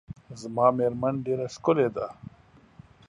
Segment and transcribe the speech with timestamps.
[0.41, 2.07] زما میرمن ډیره ښکلې ده.